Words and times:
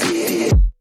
Dear. 0.00 0.73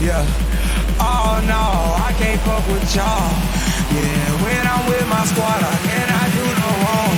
yeah. 0.00 0.24
Oh 1.00 1.40
no, 1.46 1.62
I 2.04 2.12
can't 2.18 2.40
fuck 2.40 2.66
with 2.68 2.84
y'all. 2.94 3.30
Yeah, 3.92 4.42
when 4.42 4.62
I'm 4.66 4.84
with 4.88 5.06
my 5.08 5.24
squad, 5.24 5.60
I 5.62 5.76
cannot 5.88 6.28
do 6.36 6.44
no 6.44 6.70
wrong. 6.84 7.16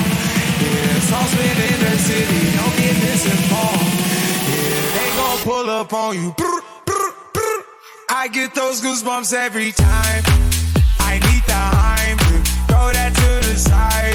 Yeah, 0.63 1.01
sauce 1.11 1.35
in 1.35 1.79
the 1.85 1.97
city, 1.99 2.43
don't 2.57 2.77
get 2.77 2.95
misinformed. 3.03 3.93
Yeah, 4.51 4.95
they 4.95 5.09
gon' 5.17 5.39
pull 5.39 5.71
up 5.71 5.93
on 5.93 6.15
you. 6.15 6.33
Brr, 6.37 6.61
brr, 6.85 7.11
brr. 7.33 7.65
I 8.11 8.29
get 8.29 8.55
those 8.55 8.81
goosebumps 8.81 9.33
every 9.33 9.73
time. 9.73 10.23
I 11.01 11.21
need 11.27 11.43
the 11.47 11.53
time 11.53 12.19
to 12.19 12.35
throw 12.69 12.93
that 12.93 13.13
to 13.15 13.49
the 13.49 13.57
side. 13.57 14.15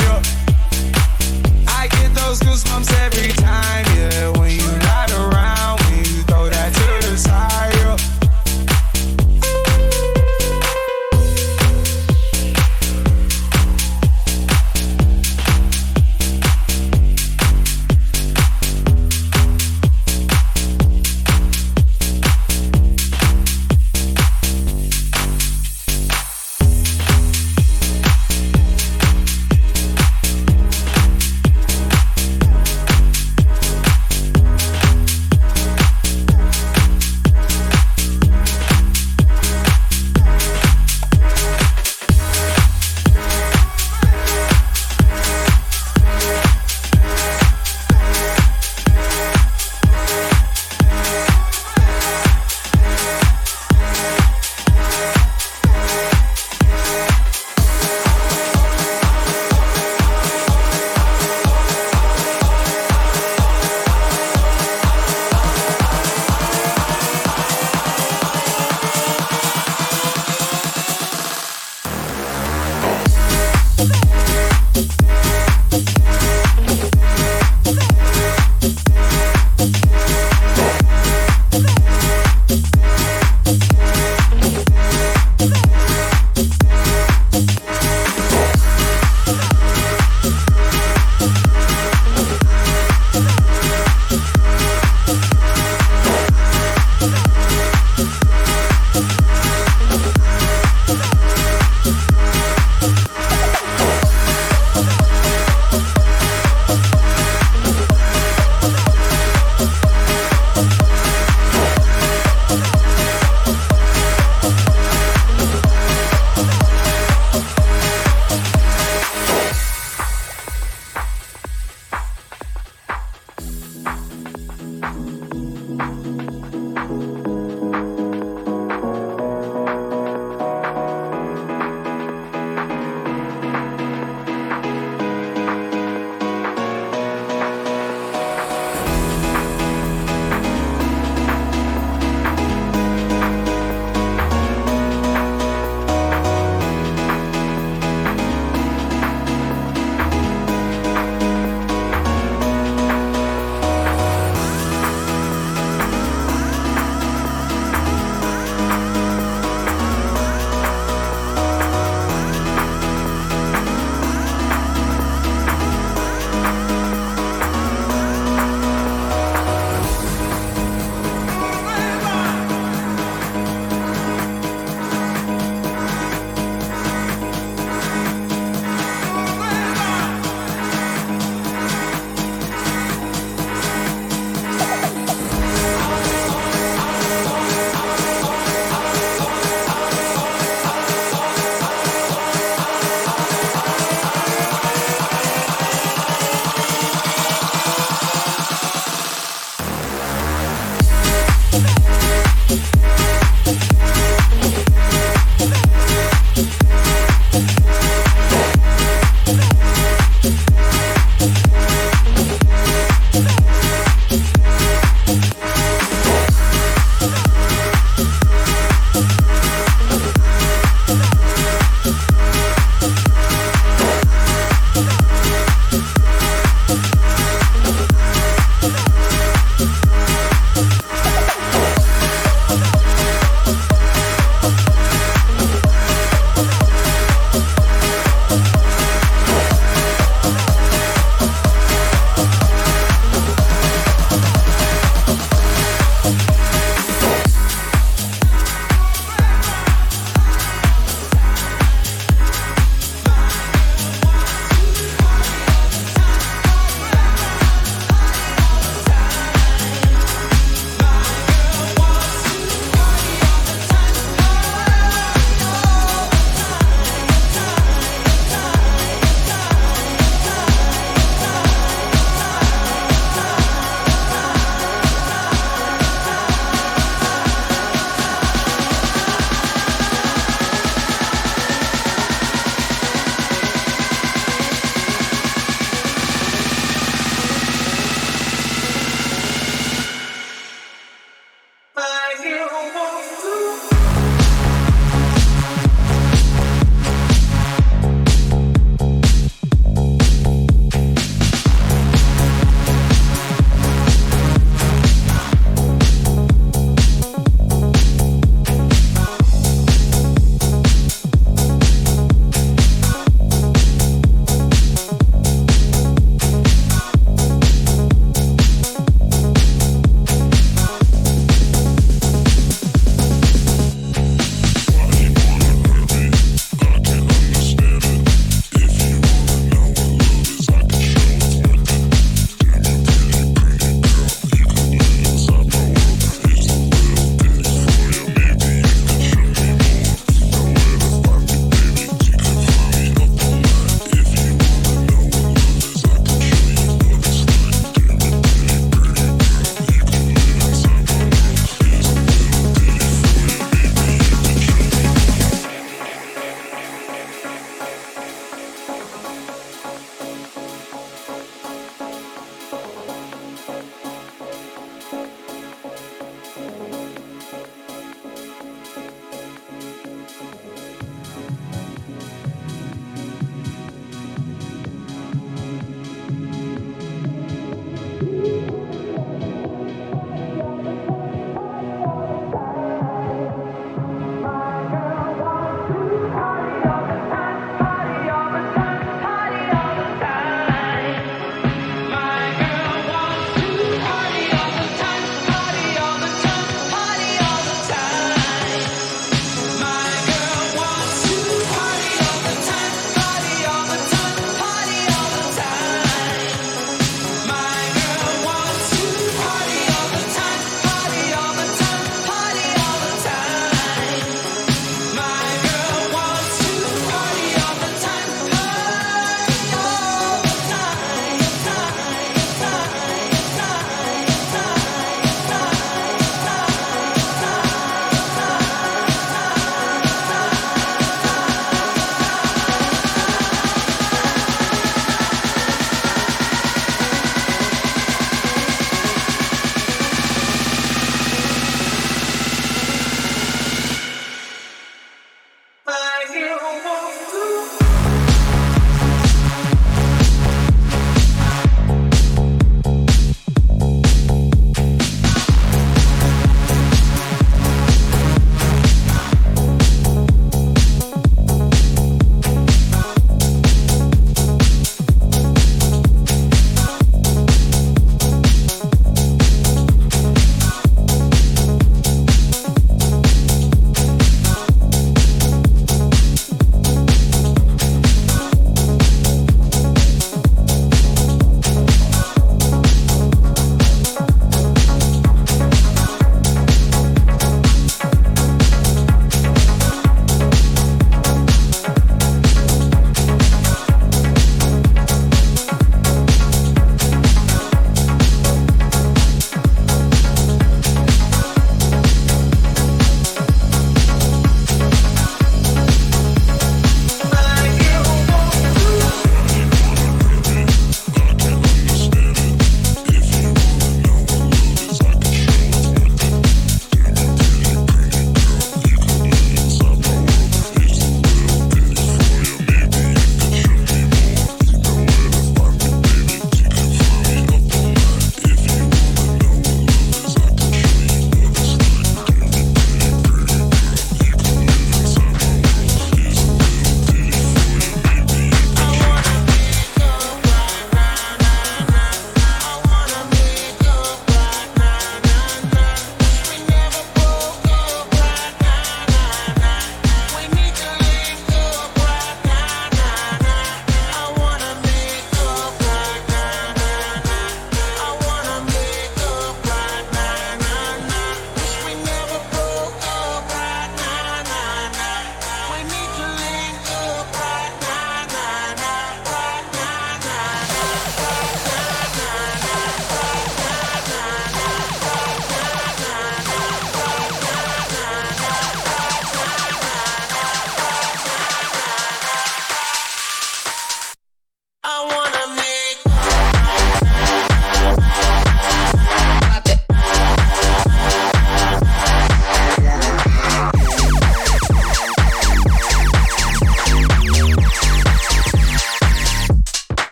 I 1.67 1.87
get 1.87 2.13
those 2.13 2.39
goosebumps 2.39 2.91
every 3.05 3.33
time, 3.33 3.85
yeah, 3.97 4.29
when 4.39 4.51
you're 4.57 4.79
not 4.79 5.11
around. 5.11 5.62